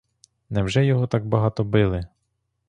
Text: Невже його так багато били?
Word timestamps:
Невже 0.49 0.85
його 0.85 1.07
так 1.07 1.25
багато 1.25 1.63
били? 1.63 2.07